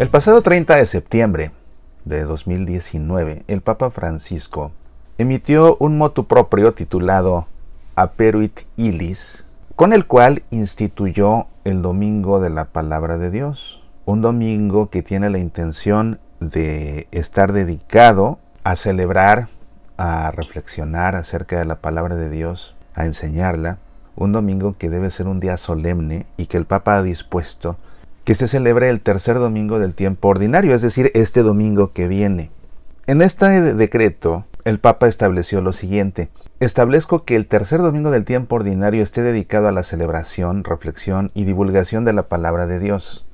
El 0.00 0.08
pasado 0.08 0.40
30 0.40 0.76
de 0.76 0.86
septiembre 0.86 1.50
de 2.06 2.24
2019, 2.24 3.42
el 3.48 3.60
Papa 3.60 3.90
Francisco 3.90 4.72
emitió 5.18 5.76
un 5.78 5.98
motu 5.98 6.26
propio 6.26 6.72
titulado 6.72 7.48
Aperuit 7.96 8.60
Ilis, 8.78 9.46
con 9.76 9.92
el 9.92 10.06
cual 10.06 10.42
instituyó 10.48 11.48
el 11.64 11.82
Domingo 11.82 12.40
de 12.40 12.48
la 12.48 12.64
Palabra 12.64 13.18
de 13.18 13.30
Dios, 13.30 13.84
un 14.06 14.22
domingo 14.22 14.88
que 14.88 15.02
tiene 15.02 15.28
la 15.28 15.38
intención 15.38 16.18
de 16.40 17.06
estar 17.10 17.52
dedicado 17.52 18.38
a 18.64 18.76
celebrar, 18.76 19.48
a 19.98 20.30
reflexionar 20.30 21.14
acerca 21.14 21.58
de 21.58 21.66
la 21.66 21.82
palabra 21.82 22.16
de 22.16 22.30
Dios, 22.30 22.74
a 22.94 23.04
enseñarla, 23.04 23.76
un 24.16 24.32
domingo 24.32 24.76
que 24.78 24.88
debe 24.88 25.10
ser 25.10 25.26
un 25.26 25.40
día 25.40 25.58
solemne 25.58 26.24
y 26.38 26.46
que 26.46 26.56
el 26.56 26.64
Papa 26.64 26.96
ha 26.96 27.02
dispuesto 27.02 27.76
que 28.30 28.36
se 28.36 28.46
celebre 28.46 28.90
el 28.90 29.00
tercer 29.00 29.40
domingo 29.40 29.80
del 29.80 29.96
tiempo 29.96 30.28
ordinario, 30.28 30.72
es 30.72 30.82
decir, 30.82 31.10
este 31.14 31.42
domingo 31.42 31.92
que 31.92 32.06
viene. 32.06 32.52
En 33.08 33.22
este 33.22 33.74
decreto, 33.74 34.44
el 34.62 34.78
Papa 34.78 35.08
estableció 35.08 35.60
lo 35.62 35.72
siguiente. 35.72 36.30
Establezco 36.60 37.24
que 37.24 37.34
el 37.34 37.48
tercer 37.48 37.82
domingo 37.82 38.12
del 38.12 38.24
tiempo 38.24 38.54
ordinario 38.54 39.02
esté 39.02 39.24
dedicado 39.24 39.66
a 39.66 39.72
la 39.72 39.82
celebración, 39.82 40.62
reflexión 40.62 41.32
y 41.34 41.42
divulgación 41.42 42.04
de 42.04 42.12
la 42.12 42.28
palabra 42.28 42.68
de 42.68 42.78
Dios. 42.78 43.26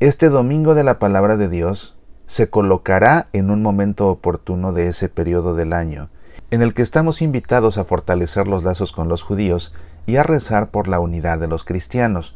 Este 0.00 0.30
domingo 0.30 0.74
de 0.74 0.84
la 0.84 0.98
palabra 0.98 1.36
de 1.36 1.50
Dios 1.50 1.94
se 2.26 2.48
colocará 2.48 3.28
en 3.34 3.50
un 3.50 3.60
momento 3.60 4.08
oportuno 4.08 4.72
de 4.72 4.88
ese 4.88 5.10
periodo 5.10 5.54
del 5.54 5.74
año, 5.74 6.08
en 6.50 6.62
el 6.62 6.72
que 6.72 6.80
estamos 6.80 7.20
invitados 7.20 7.76
a 7.76 7.84
fortalecer 7.84 8.48
los 8.48 8.64
lazos 8.64 8.92
con 8.92 9.08
los 9.10 9.22
judíos 9.22 9.74
y 10.06 10.16
a 10.16 10.22
rezar 10.22 10.70
por 10.70 10.88
la 10.88 11.00
unidad 11.00 11.38
de 11.38 11.48
los 11.48 11.64
cristianos, 11.64 12.34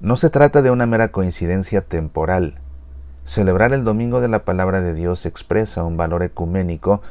no 0.00 0.16
se 0.16 0.30
trata 0.30 0.62
de 0.62 0.70
una 0.70 0.86
mera 0.86 1.08
coincidencia 1.08 1.80
temporal. 1.80 2.58
Celebrar 3.24 3.72
el 3.72 3.84
Domingo 3.84 4.20
de 4.20 4.28
la 4.28 4.44
Palabra 4.44 4.80
de 4.80 4.94
Dios 4.94 5.26
expresa 5.26 5.84
un 5.84 5.96
valor 5.96 6.22
ecuménico 6.22 7.02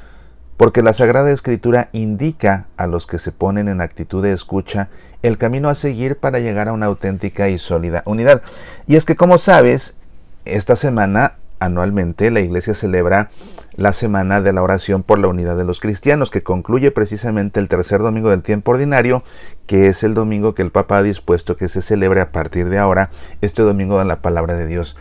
porque 0.55 0.81
la 0.81 0.93
Sagrada 0.93 1.31
Escritura 1.31 1.89
indica 1.91 2.65
a 2.77 2.87
los 2.87 3.05
que 3.05 3.19
se 3.19 3.31
ponen 3.31 3.67
en 3.67 3.81
actitud 3.81 4.23
de 4.23 4.31
escucha 4.31 4.89
el 5.21 5.37
camino 5.37 5.69
a 5.69 5.75
seguir 5.75 6.17
para 6.17 6.39
llegar 6.39 6.67
a 6.67 6.73
una 6.73 6.87
auténtica 6.87 7.49
y 7.49 7.59
sólida 7.59 8.01
unidad. 8.05 8.41
Y 8.87 8.95
es 8.95 9.05
que, 9.05 9.15
como 9.15 9.37
sabes, 9.37 9.97
esta 10.45 10.75
semana 10.75 11.35
anualmente 11.59 12.31
la 12.31 12.39
Iglesia 12.39 12.73
celebra 12.73 13.29
la 13.77 13.93
Semana 13.93 14.41
de 14.41 14.51
la 14.53 14.63
Oración 14.63 15.03
por 15.03 15.19
la 15.19 15.27
Unidad 15.27 15.55
de 15.55 15.63
los 15.63 15.79
Cristianos, 15.79 16.31
que 16.31 16.41
concluye 16.41 16.89
precisamente 16.89 17.59
el 17.59 17.69
tercer 17.69 18.01
domingo 18.01 18.31
del 18.31 18.41
tiempo 18.41 18.71
ordinario, 18.71 19.23
que 19.67 19.87
es 19.87 20.03
el 20.03 20.15
domingo 20.15 20.55
que 20.55 20.63
el 20.63 20.71
Papa 20.71 20.97
ha 20.97 21.03
dispuesto 21.03 21.55
que 21.55 21.69
se 21.69 21.83
celebre 21.83 22.19
a 22.19 22.31
partir 22.31 22.69
de 22.69 22.79
ahora, 22.79 23.11
este 23.41 23.61
domingo 23.61 23.99
de 23.99 24.05
la 24.05 24.21
Palabra 24.21 24.55
de 24.55 24.65
Dios. 24.65 24.97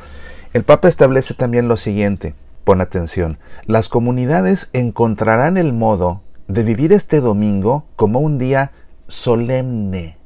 El 0.52 0.62
Papa 0.62 0.88
establece 0.88 1.32
también 1.32 1.69
lo 1.69 1.78
siguiente, 1.78 2.34
pon 2.64 2.82
atención, 2.82 3.38
las 3.64 3.88
comunidades 3.88 4.69
encontrarán 4.74 5.56
el 5.56 5.72
modo 5.72 6.22
de 6.47 6.62
vivir 6.62 6.92
este 6.92 7.20
domingo 7.20 7.86
como 7.97 8.20
un 8.20 8.38
día 8.38 8.72
solemne. 9.08 10.19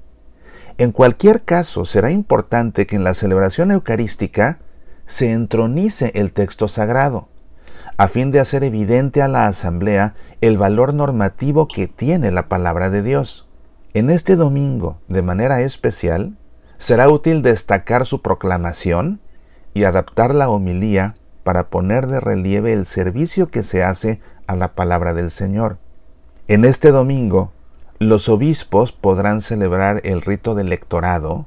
En 0.76 0.90
cualquier 0.90 1.42
caso, 1.42 1.84
será 1.84 2.10
importante 2.10 2.86
que 2.86 2.96
en 2.96 3.04
la 3.04 3.14
celebración 3.14 3.70
eucarística 3.70 4.58
se 5.06 5.30
entronice 5.30 6.10
el 6.14 6.32
texto 6.32 6.66
sagrado 6.66 7.29
a 7.96 8.08
fin 8.08 8.30
de 8.30 8.40
hacer 8.40 8.64
evidente 8.64 9.22
a 9.22 9.28
la 9.28 9.46
asamblea 9.46 10.14
el 10.40 10.58
valor 10.58 10.94
normativo 10.94 11.68
que 11.68 11.86
tiene 11.86 12.30
la 12.30 12.48
palabra 12.48 12.90
de 12.90 13.02
Dios. 13.02 13.48
En 13.92 14.10
este 14.10 14.36
domingo, 14.36 15.00
de 15.08 15.22
manera 15.22 15.62
especial, 15.62 16.36
será 16.78 17.08
útil 17.08 17.42
destacar 17.42 18.06
su 18.06 18.22
proclamación 18.22 19.20
y 19.74 19.84
adaptar 19.84 20.34
la 20.34 20.48
homilía 20.48 21.16
para 21.44 21.68
poner 21.68 22.06
de 22.06 22.20
relieve 22.20 22.72
el 22.72 22.86
servicio 22.86 23.50
que 23.50 23.62
se 23.62 23.82
hace 23.82 24.20
a 24.46 24.54
la 24.56 24.74
palabra 24.74 25.14
del 25.14 25.30
Señor. 25.30 25.78
En 26.48 26.64
este 26.64 26.90
domingo, 26.90 27.52
los 27.98 28.28
obispos 28.28 28.92
podrán 28.92 29.42
celebrar 29.42 30.00
el 30.04 30.22
rito 30.22 30.54
del 30.54 30.70
lectorado, 30.70 31.46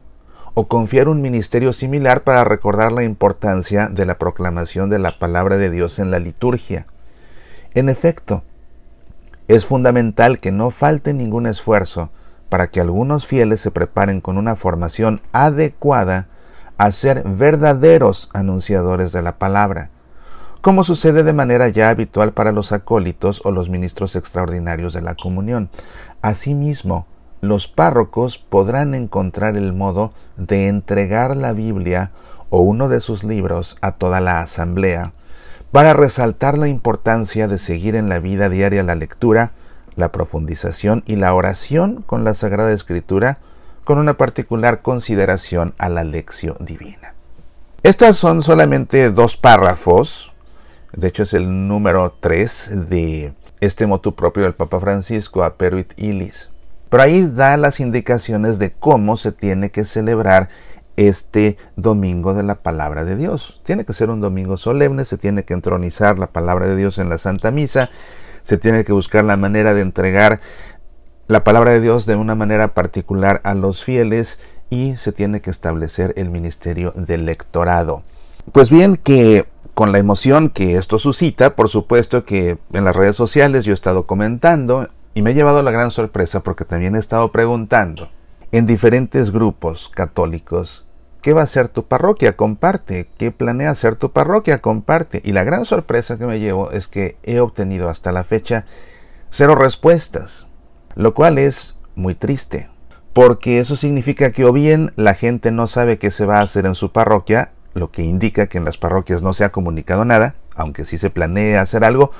o 0.55 0.67
confiar 0.67 1.07
un 1.07 1.21
ministerio 1.21 1.73
similar 1.73 2.23
para 2.23 2.43
recordar 2.43 2.91
la 2.91 3.03
importancia 3.03 3.89
de 3.89 4.05
la 4.05 4.17
proclamación 4.17 4.89
de 4.89 4.99
la 4.99 5.17
palabra 5.17 5.57
de 5.57 5.69
Dios 5.69 5.99
en 5.99 6.11
la 6.11 6.19
liturgia. 6.19 6.85
En 7.73 7.89
efecto, 7.89 8.43
es 9.47 9.65
fundamental 9.65 10.39
que 10.39 10.51
no 10.51 10.69
falte 10.69 11.13
ningún 11.13 11.47
esfuerzo 11.47 12.11
para 12.49 12.67
que 12.67 12.79
algunos 12.79 13.25
fieles 13.25 13.61
se 13.61 13.71
preparen 13.71 14.21
con 14.21 14.37
una 14.37 14.55
formación 14.55 15.21
adecuada 15.31 16.27
a 16.77 16.91
ser 16.91 17.23
verdaderos 17.25 18.29
anunciadores 18.33 19.11
de 19.11 19.23
la 19.23 19.39
palabra, 19.39 19.89
como 20.61 20.83
sucede 20.83 21.23
de 21.23 21.33
manera 21.33 21.67
ya 21.69 21.89
habitual 21.89 22.31
para 22.31 22.51
los 22.51 22.71
acólitos 22.71 23.41
o 23.43 23.51
los 23.51 23.69
ministros 23.69 24.15
extraordinarios 24.15 24.93
de 24.93 25.01
la 25.01 25.15
comunión. 25.15 25.69
Asimismo, 26.21 27.07
los 27.43 27.67
párrocos 27.67 28.37
podrán 28.37 28.95
encontrar 28.95 29.57
el 29.57 29.73
modo 29.73 30.13
de 30.37 30.69
entregar 30.69 31.35
la 31.35 31.51
Biblia 31.51 32.11
o 32.49 32.59
uno 32.59 32.87
de 32.87 33.01
sus 33.01 33.25
libros 33.25 33.75
a 33.81 33.91
toda 33.91 34.21
la 34.21 34.39
asamblea, 34.39 35.11
para 35.73 35.93
resaltar 35.93 36.57
la 36.57 36.69
importancia 36.69 37.49
de 37.49 37.57
seguir 37.57 37.97
en 37.97 38.07
la 38.07 38.19
vida 38.19 38.47
diaria 38.47 38.81
la 38.81 38.95
lectura, 38.95 39.51
la 39.97 40.09
profundización 40.09 41.03
y 41.05 41.17
la 41.17 41.33
oración 41.33 42.01
con 42.05 42.23
la 42.23 42.33
Sagrada 42.33 42.71
Escritura, 42.71 43.39
con 43.83 43.97
una 43.97 44.13
particular 44.13 44.81
consideración 44.81 45.73
a 45.77 45.89
la 45.89 46.05
lección 46.05 46.55
divina. 46.61 47.13
Estas 47.83 48.15
son 48.15 48.41
solamente 48.41 49.11
dos 49.11 49.35
párrafos, 49.35 50.31
de 50.93 51.09
hecho 51.09 51.23
es 51.23 51.33
el 51.33 51.67
número 51.67 52.15
3 52.21 52.87
de 52.89 53.33
este 53.59 53.85
motu 53.85 54.15
propio 54.15 54.43
del 54.43 54.53
Papa 54.53 54.79
Francisco, 54.79 55.43
Aperuit 55.43 55.91
Ilis. 55.97 56.52
Pero 56.93 57.05
ahí 57.05 57.25
da 57.25 57.57
las 57.57 57.79
indicaciones 57.79 58.59
de 58.59 58.71
cómo 58.71 59.17
se 59.17 59.31
tiene 59.31 59.71
que 59.71 59.83
celebrar 59.83 60.49
este 60.95 61.57
domingo 61.75 62.35
de 62.35 62.43
la 62.43 62.61
palabra 62.61 63.03
de 63.03 63.15
Dios. 63.15 63.61
Tiene 63.65 63.83
que 63.83 63.93
ser 63.93 64.11
un 64.11 64.21
domingo 64.21 64.57
solemne, 64.57 65.03
se 65.03 65.17
tiene 65.17 65.43
que 65.43 65.55
entronizar 65.55 66.19
la 66.19 66.27
palabra 66.27 66.67
de 66.67 66.75
Dios 66.75 66.99
en 66.99 67.09
la 67.09 67.17
Santa 67.17 67.49
Misa, 67.49 67.89
se 68.43 68.59
tiene 68.59 68.83
que 68.83 68.93
buscar 68.93 69.25
la 69.25 69.37
manera 69.37 69.73
de 69.73 69.81
entregar 69.81 70.39
la 71.25 71.43
palabra 71.43 71.71
de 71.71 71.81
Dios 71.81 72.05
de 72.05 72.15
una 72.15 72.35
manera 72.35 72.75
particular 72.75 73.41
a 73.43 73.55
los 73.55 73.83
fieles 73.83 74.37
y 74.69 74.95
se 74.95 75.11
tiene 75.11 75.41
que 75.41 75.49
establecer 75.49 76.13
el 76.15 76.29
ministerio 76.29 76.91
del 76.95 77.25
lectorado. 77.25 78.03
Pues 78.51 78.69
bien 78.69 78.97
que 78.97 79.47
con 79.73 79.93
la 79.93 79.97
emoción 79.97 80.49
que 80.51 80.77
esto 80.77 80.99
suscita, 80.99 81.55
por 81.55 81.69
supuesto 81.69 82.23
que 82.23 82.59
en 82.71 82.85
las 82.85 82.95
redes 82.95 83.15
sociales 83.15 83.65
yo 83.65 83.71
he 83.71 83.73
estado 83.73 84.05
comentando 84.05 84.89
y 85.13 85.21
me 85.21 85.31
he 85.31 85.33
llevado 85.33 85.61
la 85.61 85.71
gran 85.71 85.91
sorpresa 85.91 86.41
porque 86.41 86.65
también 86.65 86.95
he 86.95 86.99
estado 86.99 87.31
preguntando 87.31 88.09
en 88.51 88.65
diferentes 88.65 89.31
grupos 89.31 89.89
católicos, 89.89 90.85
¿qué 91.21 91.33
va 91.33 91.41
a 91.41 91.47
ser 91.47 91.69
tu 91.69 91.85
parroquia? 91.85 92.33
Comparte. 92.33 93.09
¿Qué 93.17 93.31
planea 93.31 93.71
hacer 93.71 93.95
tu 93.95 94.11
parroquia? 94.11 94.59
Comparte. 94.59 95.21
Y 95.23 95.33
la 95.33 95.43
gran 95.43 95.65
sorpresa 95.65 96.17
que 96.17 96.25
me 96.25 96.39
llevo 96.39 96.71
es 96.71 96.87
que 96.87 97.17
he 97.23 97.39
obtenido 97.39 97.89
hasta 97.89 98.11
la 98.11 98.23
fecha 98.23 98.65
cero 99.29 99.55
respuestas, 99.55 100.45
lo 100.95 101.15
cual 101.15 101.39
es 101.39 101.75
muy 101.95 102.13
triste, 102.13 102.69
porque 103.13 103.59
eso 103.59 103.75
significa 103.75 104.31
que 104.31 104.45
o 104.45 104.53
bien 104.53 104.93
la 104.95 105.15
gente 105.15 105.51
no 105.51 105.65
sabe 105.65 105.97
qué 105.97 106.11
se 106.11 106.25
va 106.25 106.37
a 106.37 106.43
hacer 106.43 106.67
en 106.67 106.75
su 106.75 106.91
parroquia, 106.91 107.51
lo 107.73 107.89
que 107.89 108.03
indica 108.03 108.45
que 108.45 108.59
en 108.59 108.65
las 108.65 108.77
parroquias 108.77 109.23
no 109.23 109.33
se 109.33 109.43
ha 109.43 109.51
comunicado 109.51 110.05
nada, 110.05 110.35
aunque 110.55 110.85
sí 110.85 110.99
se 110.99 111.09
planea 111.09 111.61
hacer 111.61 111.83
algo, 111.83 112.11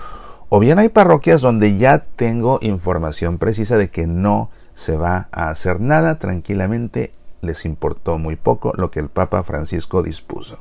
o 0.56 0.60
bien 0.60 0.78
hay 0.78 0.90
parroquias 0.90 1.42
donde 1.42 1.80
ya 1.80 2.06
tengo 2.16 2.60
información 2.62 3.40
precisa 3.40 3.76
de 3.76 3.90
que 3.90 4.06
no 4.06 4.52
se 4.76 4.96
va 4.96 5.28
a 5.32 5.50
hacer 5.50 5.82
nada, 5.82 6.20
tranquilamente 6.20 7.12
les 7.42 7.66
importó 7.66 8.20
muy 8.20 8.36
poco 8.36 8.72
lo 8.76 8.92
que 8.92 9.00
el 9.00 9.10
Papa 9.10 9.42
Francisco 9.42 10.04
dispuso. 10.04 10.60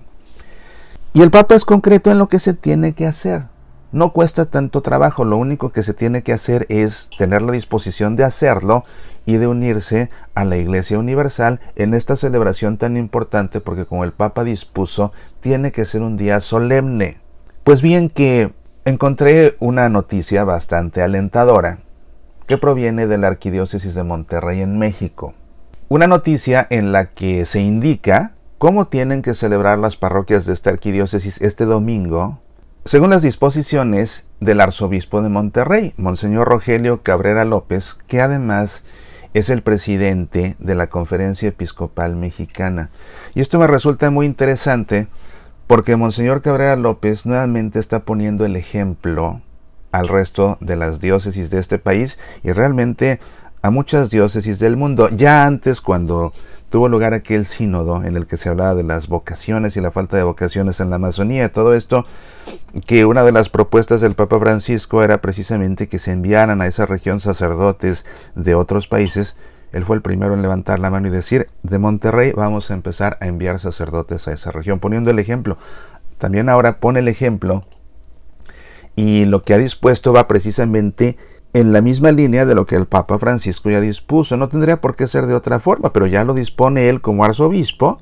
Y 1.13 1.21
el 1.21 1.31
Papa 1.31 1.57
es 1.57 1.67
concreto 1.67 2.11
en 2.11 2.17
lo 2.17 2.29
que 2.29 2.39
se 2.39 2.55
tiene 2.55 2.95
que 2.95 3.07
hacer. 3.07 3.49
No 3.93 4.15
cuesta 4.15 4.47
tanto 4.47 4.81
trabajo, 4.81 5.27
lo 5.27 5.37
único 5.37 5.73
que 5.73 5.83
se 5.83 5.93
tiene 5.93 6.23
que 6.23 6.33
hacer 6.33 6.65
es 6.71 7.11
tener 7.19 7.43
la 7.43 7.53
disposición 7.53 8.17
de 8.17 8.25
hacerlo 8.25 8.85
y 9.27 9.37
de 9.37 9.47
unirse 9.47 10.09
a 10.35 10.47
la 10.47 10.57
Iglesia 10.57 10.99
Universal 10.99 11.61
en 11.77 11.93
esta 11.93 12.17
celebración 12.17 12.79
tan 12.79 12.97
importante 12.97 13.61
porque 13.61 13.85
como 13.85 14.05
el 14.05 14.13
Papa 14.13 14.43
dispuso, 14.43 15.13
tiene 15.41 15.71
que 15.71 15.85
ser 15.85 16.01
un 16.01 16.17
día 16.17 16.41
solemne. 16.41 17.21
Pues 17.63 17.83
bien 17.83 18.09
que 18.09 18.55
encontré 18.85 19.57
una 19.61 19.89
noticia 19.89 20.45
bastante 20.45 21.03
alentadora 21.03 21.79
que 22.47 22.59
proviene 22.59 23.07
de 23.07 23.17
la 23.17 23.29
Arquidiócesis 23.29 23.95
de 23.95 24.03
Monterrey 24.03 24.61
en 24.61 24.79
México. 24.79 25.35
Una 25.89 26.07
noticia 26.07 26.67
en 26.69 26.91
la 26.91 27.11
que 27.11 27.45
se 27.45 27.61
indica 27.61 28.33
cómo 28.59 28.89
tienen 28.89 29.23
que 29.23 29.35
celebrar 29.35 29.79
las 29.79 29.97
parroquias 29.97 30.47
de 30.47 30.53
esta 30.53 30.71
arquidiócesis 30.71 31.41
este 31.41 31.65
domingo, 31.65 32.41
según 32.85 33.11
las 33.11 33.23
disposiciones 33.23 34.27
del 34.41 34.61
arzobispo 34.61 35.23
de 35.23 35.29
Monterrey, 35.29 35.95
Monseñor 35.97 36.49
Rogelio 36.49 37.03
Cabrera 37.03 37.45
López, 37.45 37.99
que 38.09 38.21
además 38.21 38.85
es 39.35 39.49
el 39.51 39.63
presidente 39.63 40.57
de 40.59 40.75
la 40.75 40.89
Conferencia 40.89 41.49
Episcopal 41.49 42.17
Mexicana. 42.17 42.91
Y 43.35 43.41
esto 43.41 43.59
me 43.59 43.67
resulta 43.69 44.11
muy 44.11 44.27
interesante 44.27 45.07
porque 45.73 45.97
Monseñor 45.97 46.43
Cabrera 46.43 46.77
López 46.77 47.25
nuevamente 47.25 47.79
está 47.79 48.01
poniendo 48.01 48.45
el 48.45 48.57
ejemplo 48.57 49.41
al 49.91 50.07
resto 50.07 50.59
de 50.61 50.77
las 50.77 51.01
diócesis 51.01 51.49
de 51.49 51.61
este 51.61 51.79
país 51.79 52.19
y 52.43 52.53
realmente 52.53 53.21
a 53.63 53.71
muchas 53.71 54.11
diócesis 54.11 54.59
del 54.59 54.77
mundo. 54.77 55.09
Ya 55.09 55.47
antes, 55.47 55.81
cuando 55.81 56.35
tuvo 56.69 56.91
lugar 56.91 57.15
aquel 57.15 57.47
sínodo 57.47 58.05
en 58.05 58.19
el 58.19 58.27
que 58.27 58.37
se 58.37 58.51
hablaba 58.51 58.75
de 58.75 58.83
las 58.83 59.09
vocaciones 59.09 59.75
y 59.79 59.81
la 59.81 59.91
falta 59.91 60.19
de 60.19 60.25
vocaciones 60.25 60.79
en 60.81 60.91
la 60.91 60.97
Amazonía, 60.97 61.51
todo 61.51 61.73
esto, 61.73 62.05
que 62.87 63.07
una 63.07 63.25
de 63.25 63.33
las 63.33 63.49
propuestas 63.49 64.03
del 64.03 64.15
Papa 64.15 64.39
Francisco 64.39 65.03
era 65.03 65.23
precisamente 65.23 65.89
que 65.89 65.99
se 65.99 66.13
enviaran 66.13 66.61
a 66.61 66.67
esa 66.67 66.85
región 66.85 67.19
sacerdotes 67.19 68.05
de 68.35 68.55
otros 68.55 68.89
países, 68.89 69.37
él 69.73 69.85
fue 69.85 69.97
el 69.97 70.03
primero 70.03 70.35
en 70.35 70.43
levantar 70.43 70.79
la 70.79 70.91
mano 70.91 71.09
y 71.09 71.11
decir, 71.11 71.49
de 71.63 71.79
Monterrey 71.79 72.33
vamos 72.33 72.71
a 72.71 72.75
empezar 72.75 73.19
a 73.21 73.27
enviar 73.27 73.59
sacerdotes 73.59 74.29
a 74.29 74.33
esa 74.33 74.51
región, 74.51 74.81
poniendo 74.81 75.11
el 75.11 75.19
ejemplo. 75.19 75.57
También 76.19 76.49
ahora 76.49 76.79
pone 76.79 77.01
el 77.01 77.09
ejemplo 77.09 77.65
y 78.95 79.25
lo 79.25 79.43
que 79.43 79.55
ha 79.55 79.59
dispuesto 79.59 80.13
va 80.13 80.29
precisamente 80.29 81.17
en 81.55 81.73
la 81.73 81.81
misma 81.81 82.13
línea 82.13 82.47
de 82.47 82.55
lo 82.55 82.67
que 82.67 82.77
el 82.77 82.87
Papa 82.87 83.19
Francisco 83.19 83.71
ya 83.71 83.81
dispuso. 83.81 84.37
No 84.37 84.49
tendría 84.49 84.81
por 84.81 84.97
qué 84.97 85.07
ser 85.07 85.27
de 85.27 85.35
otra 85.35 85.61
forma, 85.61 85.93
pero 85.93 86.07
ya 86.07 86.25
lo 86.25 86.35
dispone 86.35 86.89
él 86.89 87.01
como 87.01 87.25
arzobispo. 87.25 88.01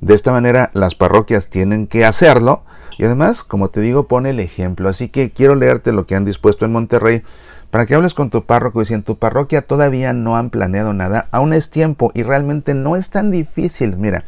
De 0.00 0.14
esta 0.14 0.32
manera 0.32 0.70
las 0.74 0.94
parroquias 0.94 1.48
tienen 1.48 1.86
que 1.86 2.04
hacerlo. 2.04 2.62
Y 2.98 3.04
además, 3.04 3.44
como 3.44 3.70
te 3.70 3.80
digo, 3.80 4.08
pone 4.08 4.30
el 4.30 4.40
ejemplo. 4.40 4.88
Así 4.88 5.08
que 5.08 5.30
quiero 5.30 5.54
leerte 5.54 5.92
lo 5.92 6.04
que 6.04 6.16
han 6.16 6.24
dispuesto 6.24 6.64
en 6.64 6.72
Monterrey 6.72 7.22
para 7.70 7.86
que 7.86 7.94
hables 7.94 8.12
con 8.12 8.30
tu 8.30 8.44
párroco 8.44 8.82
y 8.82 8.86
si 8.86 8.94
en 8.94 9.04
tu 9.04 9.18
parroquia 9.18 9.62
todavía 9.62 10.12
no 10.12 10.36
han 10.36 10.50
planeado 10.50 10.92
nada, 10.92 11.28
aún 11.30 11.52
es 11.52 11.70
tiempo 11.70 12.10
y 12.14 12.24
realmente 12.24 12.74
no 12.74 12.96
es 12.96 13.10
tan 13.10 13.30
difícil. 13.30 13.96
Mira, 13.96 14.24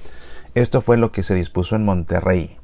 esto 0.55 0.81
fue 0.81 0.97
lo 0.97 1.11
que 1.11 1.23
se 1.23 1.35
dispuso 1.35 1.75
en 1.75 1.85
Monterrey. 1.85 2.60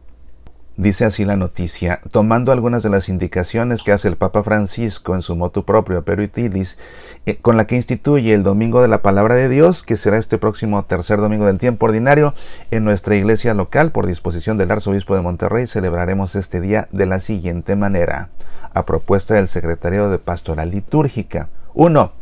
Dice 0.78 1.06
así 1.06 1.24
la 1.24 1.38
noticia, 1.38 2.02
tomando 2.12 2.52
algunas 2.52 2.82
de 2.82 2.90
las 2.90 3.08
indicaciones 3.08 3.82
que 3.82 3.92
hace 3.92 4.08
el 4.08 4.16
Papa 4.16 4.42
Francisco 4.42 5.14
en 5.14 5.22
su 5.22 5.34
motu 5.34 5.64
propio 5.64 6.04
Perutilis, 6.04 6.76
eh, 7.24 7.36
con 7.36 7.56
la 7.56 7.66
que 7.66 7.76
instituye 7.76 8.34
el 8.34 8.42
Domingo 8.42 8.82
de 8.82 8.88
la 8.88 9.00
Palabra 9.00 9.36
de 9.36 9.48
Dios, 9.48 9.82
que 9.82 9.96
será 9.96 10.18
este 10.18 10.36
próximo 10.36 10.84
tercer 10.84 11.18
domingo 11.18 11.46
del 11.46 11.56
tiempo 11.56 11.86
ordinario, 11.86 12.34
en 12.70 12.84
nuestra 12.84 13.16
iglesia 13.16 13.54
local, 13.54 13.90
por 13.90 14.06
disposición 14.06 14.58
del 14.58 14.70
Arzobispo 14.70 15.16
de 15.16 15.22
Monterrey, 15.22 15.66
celebraremos 15.66 16.36
este 16.36 16.60
día 16.60 16.88
de 16.92 17.06
la 17.06 17.20
siguiente 17.20 17.74
manera, 17.74 18.28
a 18.74 18.84
propuesta 18.84 19.32
del 19.32 19.48
Secretario 19.48 20.10
de 20.10 20.18
Pastoral 20.18 20.68
Litúrgica. 20.68 21.48
1. 21.72 22.12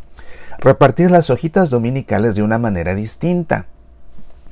Repartir 0.61 1.11
las 1.11 1.29
hojitas 1.29 1.71
dominicales 1.71 2.37
de 2.37 2.45
una 2.45 2.59
manera 2.59 2.95
distinta. 2.95 3.67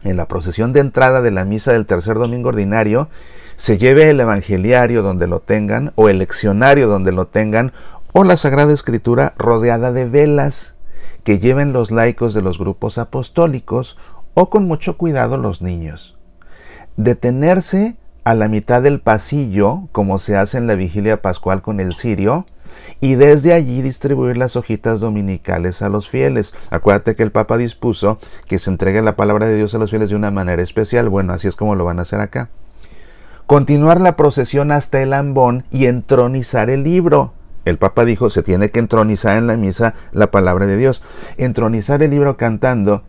En 0.05 0.17
la 0.17 0.27
procesión 0.27 0.73
de 0.73 0.81
entrada 0.81 1.21
de 1.21 1.31
la 1.31 1.45
misa 1.45 1.73
del 1.73 1.87
tercer 1.87 2.19
domingo 2.19 2.49
ordinario, 2.49 3.09
se 3.57 3.79
lleve 3.79 4.11
el 4.11 4.21
evangeliario 4.21 5.03
donde 5.03 5.27
lo 5.27 5.41
tengan, 5.41 5.93
o 5.95 6.09
el 6.09 6.19
leccionario 6.19 6.89
donde 6.89 7.13
lo 7.13 7.27
tengan, 7.27 7.73
o 8.13 8.25
la 8.25 8.37
Sagrada 8.37 8.73
Escritura 8.73 9.35
rodeada 9.39 9.93
de 9.93 10.07
velas 10.07 10.75
que 11.25 11.39
lleven 11.39 11.73
los 11.73 11.91
laicos 11.91 12.35
de 12.35 12.43
los 12.43 12.59
grupos 12.59 12.99
apostólicos 12.99 13.97
o 14.35 14.51
con 14.51 14.67
mucho 14.67 14.97
cuidado 14.97 15.37
los 15.37 15.63
niños. 15.63 16.17
Detenerse 16.97 17.97
a 18.25 18.35
la 18.35 18.49
mitad 18.49 18.83
del 18.83 19.01
pasillo, 19.01 19.89
como 19.93 20.19
se 20.19 20.37
hace 20.37 20.59
en 20.59 20.67
la 20.67 20.75
vigilia 20.75 21.23
pascual 21.23 21.63
con 21.63 21.81
el 21.81 21.95
cirio, 21.95 22.47
y 23.01 23.15
desde 23.15 23.53
allí 23.53 23.83
distribuir 23.83 24.37
las 24.37 24.57
hojitas 24.57 25.01
dominicales 25.01 25.83
a 25.83 25.89
los 25.89 26.09
fieles. 26.09 26.55
Acuérdate 26.71 27.17
que 27.17 27.23
el 27.23 27.33
Papa 27.33 27.57
dispuso 27.57 28.19
que 28.47 28.59
se 28.59 28.71
entregue 28.71 29.03
la 29.03 29.17
palabra 29.17 29.47
de 29.47 29.57
Dios 29.57 29.75
a 29.75 29.79
los 29.79 29.91
fieles 29.91 30.11
de 30.11 30.17
una 30.17 30.31
manera 30.31 30.63
especial. 30.63 31.09
Bueno, 31.09 31.33
así 31.33 31.49
es 31.49 31.57
como 31.57 31.75
lo 31.75 31.85
van 31.85 31.99
a 31.99 32.03
hacer 32.03 32.21
acá 32.21 32.51
continuar 33.53 34.01
la 34.01 34.17
procesión 34.17 34.73
hasta 34.73 35.03
el 35.03 35.13
ambón 35.13 35.65
y 35.71 35.85
entronizar 35.85 36.71
el 36.71 36.85
libro. 36.85 37.35
El 37.67 37.77
Papa 37.77 38.05
dijo, 38.07 38.31
se 38.31 38.43
tiene 38.43 38.71
que 38.71 38.79
entronizar 38.79 39.37
en 39.37 39.47
la 39.47 39.59
misa 39.59 39.95
la 40.11 40.31
palabra 40.31 40.67
de 40.67 40.79
Dios. 40.79 41.03
Entronizar 41.37 42.03
el 42.03 42.11
libro 42.11 42.39
cantando, 42.39 43.05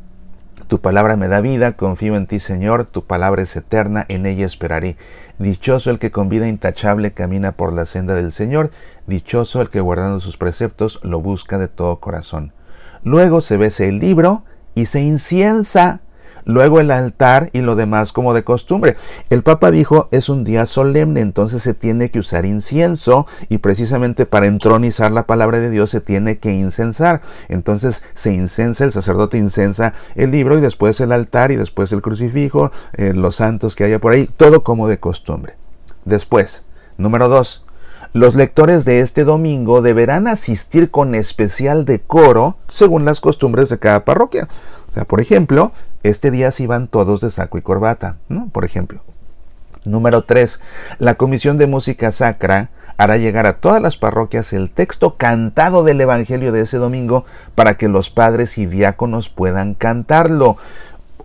tu 0.73 0.81
palabra 0.81 1.17
me 1.17 1.27
da 1.27 1.39
vida, 1.39 1.73
confío 1.73 2.15
en 2.15 2.25
ti 2.25 2.39
Señor, 2.39 2.85
tu 2.85 3.05
palabra 3.05 3.43
es 3.43 3.55
eterna, 3.55 4.07
en 4.09 4.25
ella 4.25 4.47
esperaré. 4.47 4.97
Dichoso 5.37 5.91
el 5.91 5.99
que 5.99 6.09
con 6.09 6.29
vida 6.29 6.47
intachable 6.47 7.11
camina 7.11 7.51
por 7.51 7.73
la 7.73 7.85
senda 7.85 8.15
del 8.15 8.31
Señor, 8.31 8.71
dichoso 9.05 9.61
el 9.61 9.69
que 9.69 9.81
guardando 9.81 10.19
sus 10.19 10.35
preceptos 10.35 10.99
lo 11.03 11.21
busca 11.21 11.59
de 11.59 11.67
todo 11.67 11.99
corazón. 11.99 12.53
Luego 13.03 13.41
se 13.41 13.57
besa 13.57 13.83
el 13.83 13.99
libro 13.99 14.45
y 14.73 14.87
se 14.87 15.01
inciensa 15.01 16.01
luego 16.45 16.79
el 16.79 16.91
altar 16.91 17.49
y 17.53 17.61
lo 17.61 17.75
demás 17.75 18.11
como 18.11 18.33
de 18.33 18.43
costumbre. 18.43 18.95
El 19.29 19.43
Papa 19.43 19.71
dijo 19.71 20.07
es 20.11 20.29
un 20.29 20.43
día 20.43 20.65
solemne, 20.65 21.21
entonces 21.21 21.61
se 21.63 21.73
tiene 21.73 22.11
que 22.11 22.19
usar 22.19 22.45
incienso 22.45 23.27
y 23.49 23.59
precisamente 23.59 24.25
para 24.25 24.47
entronizar 24.47 25.11
la 25.11 25.27
palabra 25.27 25.59
de 25.59 25.69
Dios 25.69 25.89
se 25.89 26.01
tiene 26.01 26.37
que 26.37 26.51
incensar. 26.53 27.21
Entonces 27.49 28.03
se 28.13 28.33
incensa, 28.33 28.83
el 28.83 28.91
sacerdote 28.91 29.37
incensa 29.37 29.93
el 30.15 30.31
libro 30.31 30.57
y 30.57 30.61
después 30.61 30.99
el 31.01 31.11
altar 31.11 31.51
y 31.51 31.55
después 31.55 31.91
el 31.91 32.01
crucifijo, 32.01 32.71
eh, 32.93 33.13
los 33.13 33.35
santos 33.35 33.75
que 33.75 33.83
haya 33.83 33.99
por 33.99 34.13
ahí, 34.13 34.29
todo 34.37 34.63
como 34.63 34.87
de 34.87 34.99
costumbre. 34.99 35.55
Después, 36.05 36.63
número 36.97 37.29
dos, 37.29 37.63
los 38.13 38.35
lectores 38.35 38.85
de 38.85 38.99
este 38.99 39.23
domingo 39.23 39.81
deberán 39.81 40.27
asistir 40.27 40.91
con 40.91 41.15
especial 41.15 41.83
decoro 41.83 42.57
según 42.67 43.05
las 43.05 43.19
costumbres 43.19 43.69
de 43.69 43.79
cada 43.79 44.05
parroquia. 44.05 44.47
O 44.91 44.93
sea, 44.93 45.05
por 45.05 45.19
ejemplo, 45.19 45.71
este 46.03 46.31
día 46.31 46.51
sí 46.51 46.67
van 46.67 46.87
todos 46.87 47.21
de 47.21 47.31
saco 47.31 47.57
y 47.57 47.61
corbata, 47.61 48.17
¿no? 48.29 48.49
Por 48.49 48.65
ejemplo. 48.65 49.01
Número 49.85 50.23
3. 50.23 50.61
La 50.99 51.15
Comisión 51.15 51.57
de 51.57 51.67
Música 51.67 52.11
Sacra 52.11 52.69
hará 52.97 53.17
llegar 53.17 53.45
a 53.45 53.55
todas 53.55 53.81
las 53.81 53.97
parroquias 53.97 54.53
el 54.53 54.69
texto 54.69 55.15
cantado 55.15 55.83
del 55.83 55.99
Evangelio 55.99 56.51
de 56.51 56.61
ese 56.61 56.77
domingo 56.77 57.25
para 57.55 57.75
que 57.75 57.87
los 57.87 58.09
padres 58.09 58.57
y 58.57 58.65
diáconos 58.65 59.29
puedan 59.29 59.73
cantarlo. 59.73 60.57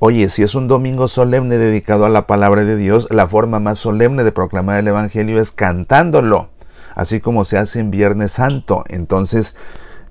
Oye, 0.00 0.28
si 0.28 0.42
es 0.42 0.54
un 0.54 0.68
domingo 0.68 1.08
solemne 1.08 1.58
dedicado 1.58 2.06
a 2.06 2.08
la 2.08 2.26
palabra 2.26 2.64
de 2.64 2.76
Dios, 2.76 3.08
la 3.10 3.26
forma 3.26 3.58
más 3.58 3.78
solemne 3.80 4.22
de 4.22 4.32
proclamar 4.32 4.78
el 4.78 4.88
Evangelio 4.88 5.40
es 5.40 5.50
cantándolo, 5.50 6.50
así 6.94 7.20
como 7.20 7.44
se 7.44 7.58
hace 7.58 7.80
en 7.80 7.90
Viernes 7.90 8.32
Santo. 8.32 8.84
Entonces, 8.88 9.56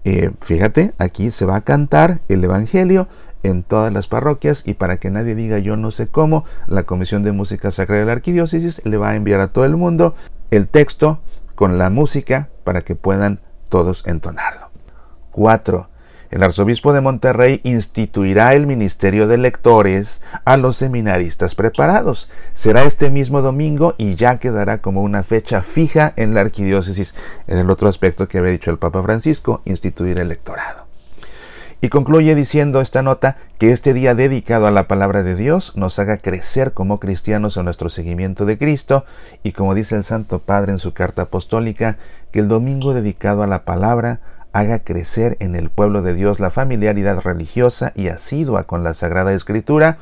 eh, 0.03 0.31
fíjate, 0.41 0.93
aquí 0.97 1.31
se 1.31 1.45
va 1.45 1.57
a 1.57 1.61
cantar 1.61 2.19
el 2.27 2.43
Evangelio 2.43 3.07
en 3.43 3.63
todas 3.63 3.93
las 3.93 4.07
parroquias 4.07 4.63
y 4.65 4.73
para 4.73 4.97
que 4.97 5.09
nadie 5.09 5.35
diga 5.35 5.59
yo 5.59 5.77
no 5.77 5.91
sé 5.91 6.07
cómo, 6.07 6.45
la 6.67 6.83
Comisión 6.83 7.23
de 7.23 7.31
Música 7.31 7.71
Sacra 7.71 7.97
de 7.97 8.05
la 8.05 8.13
Arquidiócesis 8.13 8.81
le 8.85 8.97
va 8.97 9.09
a 9.09 9.15
enviar 9.15 9.39
a 9.39 9.47
todo 9.47 9.65
el 9.65 9.75
mundo 9.75 10.15
el 10.51 10.67
texto 10.67 11.19
con 11.55 11.77
la 11.77 11.89
música 11.89 12.49
para 12.63 12.81
que 12.81 12.95
puedan 12.95 13.39
todos 13.69 14.05
entonarlo. 14.05 14.69
4. 15.31 15.89
El 16.29 16.43
arzobispo 16.43 16.91
de 16.91 16.99
Monterrey 16.99 17.61
instituirá 17.63 18.53
el 18.53 18.67
ministerio 18.67 19.27
de 19.27 19.37
lectores 19.37 20.21
a 20.43 20.57
los 20.57 20.75
seminaristas 20.75 21.55
preparados. 21.55 22.29
Será 22.53 22.83
este 22.83 23.09
mismo 23.09 23.41
domingo 23.41 23.95
y 23.97 24.15
ya 24.15 24.37
quedará 24.37 24.81
como 24.81 25.03
una 25.03 25.23
fecha 25.23 25.61
fija 25.61 26.13
en 26.17 26.33
la 26.33 26.41
arquidiócesis. 26.41 27.15
En 27.47 27.57
el 27.59 27.69
otro 27.69 27.87
aspecto 27.87 28.27
que 28.27 28.39
había 28.39 28.51
dicho 28.51 28.71
el 28.71 28.77
Papa 28.77 29.01
Francisco, 29.03 29.61
instituir 29.65 30.19
el 30.19 30.27
lectorado. 30.27 30.86
Y 31.79 31.89
concluye 31.89 32.33
diciendo 32.33 32.81
esta 32.81 33.03
nota 33.03 33.37
que 33.59 33.71
este 33.71 33.93
día 33.93 34.15
dedicado 34.15 34.65
a 34.65 34.71
la 34.71 34.87
palabra 34.87 35.21
de 35.21 35.35
Dios 35.35 35.73
nos 35.75 35.99
haga 35.99 36.17
crecer 36.17 36.73
como 36.73 36.99
cristianos 36.99 37.55
en 37.55 37.65
nuestro 37.65 37.89
seguimiento 37.89 38.45
de 38.45 38.57
Cristo 38.57 39.05
y 39.43 39.51
como 39.51 39.75
dice 39.75 39.95
el 39.95 40.03
Santo 40.03 40.39
Padre 40.39 40.71
en 40.71 40.79
su 40.79 40.93
carta 40.93 41.23
apostólica, 41.23 41.97
que 42.31 42.39
el 42.39 42.47
domingo 42.47 42.95
dedicado 42.95 43.43
a 43.43 43.47
la 43.47 43.63
palabra 43.63 44.21
haga 44.53 44.79
crecer 44.79 45.37
en 45.39 45.55
el 45.55 45.69
pueblo 45.69 46.01
de 46.01 46.15
Dios 46.15 46.39
la 46.39 46.49
familiaridad 46.49 47.21
religiosa 47.21 47.91
y 47.95 48.07
asidua 48.07 48.63
con 48.63 48.83
la 48.83 48.95
Sagrada 48.95 49.33
Escritura, 49.33 49.97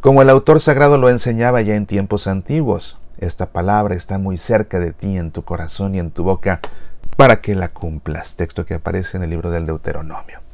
como 0.00 0.22
el 0.22 0.30
autor 0.30 0.60
sagrado 0.60 0.96
lo 0.96 1.10
enseñaba 1.10 1.60
ya 1.60 1.74
en 1.74 1.84
tiempos 1.84 2.26
antiguos. 2.26 2.98
Esta 3.18 3.50
palabra 3.50 3.94
está 3.96 4.16
muy 4.16 4.38
cerca 4.38 4.78
de 4.78 4.92
ti, 4.94 5.18
en 5.18 5.30
tu 5.32 5.42
corazón 5.42 5.94
y 5.94 5.98
en 5.98 6.10
tu 6.10 6.24
boca, 6.24 6.60
para 7.16 7.42
que 7.42 7.54
la 7.54 7.68
cumplas. 7.68 8.36
Texto 8.36 8.64
que 8.64 8.74
aparece 8.74 9.18
en 9.18 9.24
el 9.24 9.30
libro 9.30 9.50
del 9.50 9.66
Deuteronomio. 9.66 10.47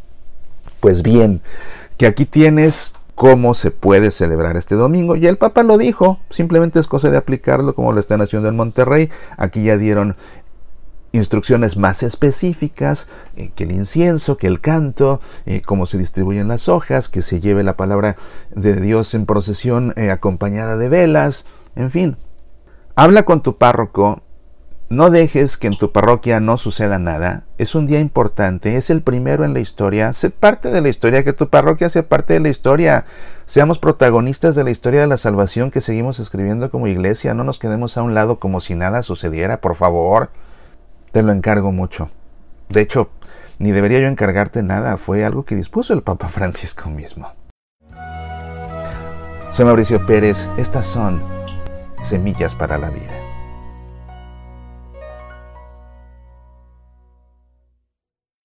Pues 0.85 1.03
bien, 1.03 1.41
que 1.97 2.05
aquí 2.05 2.27
tienes 2.27 2.93
cómo 3.15 3.55
se 3.55 3.71
puede 3.71 4.11
celebrar 4.11 4.59
este 4.59 4.75
domingo. 4.75 5.17
Y 5.17 5.27
el 5.27 5.39
Papa 5.39 5.63
lo 5.63 5.79
dijo, 5.79 6.21
simplemente 6.29 6.79
es 6.79 6.89
cosa 6.89 7.09
de 7.09 7.17
aplicarlo 7.17 7.75
como 7.75 7.95
lo 7.95 8.01
están 8.01 8.21
haciendo 8.21 8.51
en 8.51 8.57
Monterrey. 8.57 9.09
Aquí 9.39 9.65
ya 9.65 9.79
dieron 9.79 10.15
instrucciones 11.13 11.79
más 11.79 12.03
específicas, 12.03 13.09
eh, 13.35 13.51
que 13.55 13.65
el 13.65 13.73
incienso, 13.73 14.37
que 14.37 14.47
el 14.47 14.61
canto, 14.61 15.23
eh, 15.47 15.63
cómo 15.63 15.87
se 15.87 15.97
distribuyen 15.97 16.49
las 16.49 16.69
hojas, 16.69 17.09
que 17.09 17.23
se 17.23 17.41
lleve 17.41 17.63
la 17.63 17.79
palabra 17.79 18.19
de 18.55 18.79
Dios 18.79 19.15
en 19.15 19.25
procesión 19.25 19.95
eh, 19.97 20.11
acompañada 20.11 20.77
de 20.77 20.91
velas, 20.91 21.47
en 21.77 21.91
fin. 21.91 22.19
Habla 22.95 23.23
con 23.23 23.43
tu 23.43 23.57
párroco 23.57 24.21
no 24.91 25.11
dejes 25.11 25.57
que 25.57 25.67
en 25.67 25.79
tu 25.79 25.93
parroquia 25.93 26.41
no 26.41 26.59
suceda 26.59 26.99
nada. 26.99 27.45
Es 27.57 27.75
un 27.75 27.87
día 27.87 28.01
importante, 28.01 28.77
es 28.77 28.91
el 28.91 29.03
primero 29.03 29.45
en 29.45 29.55
la 29.55 29.61
historia. 29.61 30.13
Sé 30.13 30.31
parte 30.31 30.71
de 30.71 30.81
la 30.81 30.89
historia, 30.89 31.25
que 31.25 31.33
tu 31.33 31.49
parroquia 31.49 31.89
sea 31.89 32.07
parte 32.09 32.35
de 32.35 32.41
la 32.41 32.51
historia. 32.51 33.07
Seamos 33.47 33.79
protagonistas 33.79 34.55
de 34.55 34.63
la 34.63 34.71
historia 34.71 35.01
de 35.01 35.07
la 35.07 35.17
salvación 35.17 35.71
que 35.71 35.81
seguimos 35.81 36.21
escribiendo 36.21 36.71
como 36.71 36.87
iglesia. 36.87 37.35
No 37.35 37.45
nos 37.45 37.59
quedemos 37.59 37.97
a 37.97 38.03
un 38.03 38.15
lado 38.15 38.39
como 38.39 38.61
si 38.61 38.75
nada 38.75 39.03
sucediera, 39.03 39.61
por 39.61 39.75
favor. 39.75 40.31
Te 41.13 41.23
lo 41.23 41.33
encargo 41.33 41.73
mucho. 41.73 42.11
De 42.69 42.83
hecho, 42.83 43.09
ni 43.59 43.73
debería 43.73 44.01
yo 44.01 44.09
encargarte 44.09 44.63
nada. 44.63 44.99
Fue 44.99 45.25
algo 45.25 45.45
que 45.45 45.57
dispuso 45.57 45.95
el 45.95 46.03
Papa 46.03 46.29
Francisco 46.29 46.91
mismo. 46.91 47.33
Soy 49.51 49.65
Mauricio 49.65 50.05
Pérez. 50.05 50.49
Estas 50.59 50.87
son 50.87 51.23
Semillas 52.03 52.55
para 52.55 52.77
la 52.77 52.91
Vida. 52.91 53.24